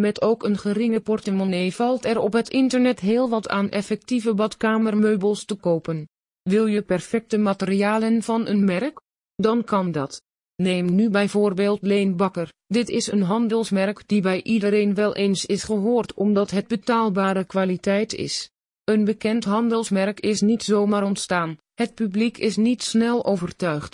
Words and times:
Met 0.00 0.22
ook 0.22 0.42
een 0.42 0.58
geringe 0.58 1.00
portemonnee 1.00 1.74
valt 1.74 2.04
er 2.04 2.18
op 2.18 2.32
het 2.32 2.48
internet 2.48 3.00
heel 3.00 3.28
wat 3.28 3.48
aan 3.48 3.70
effectieve 3.70 4.34
badkamermeubels 4.34 5.44
te 5.44 5.54
kopen. 5.54 6.08
Wil 6.42 6.66
je 6.66 6.82
perfecte 6.82 7.38
materialen 7.38 8.22
van 8.22 8.46
een 8.46 8.64
merk? 8.64 9.00
Dan 9.34 9.64
kan 9.64 9.92
dat. 9.92 10.22
Neem 10.56 10.94
nu 10.94 11.10
bijvoorbeeld 11.10 11.82
Leen 11.82 12.16
Bakker. 12.16 12.52
Dit 12.66 12.88
is 12.88 13.12
een 13.12 13.22
handelsmerk 13.22 14.08
die 14.08 14.20
bij 14.20 14.42
iedereen 14.42 14.94
wel 14.94 15.14
eens 15.14 15.46
is 15.46 15.62
gehoord 15.62 16.14
omdat 16.14 16.50
het 16.50 16.66
betaalbare 16.66 17.44
kwaliteit 17.44 18.14
is. 18.14 18.50
Een 18.84 19.04
bekend 19.04 19.44
handelsmerk 19.44 20.20
is 20.20 20.40
niet 20.40 20.62
zomaar 20.62 21.04
ontstaan. 21.04 21.56
Het 21.74 21.94
publiek 21.94 22.38
is 22.38 22.56
niet 22.56 22.82
snel 22.82 23.24
overtuigd. 23.24 23.90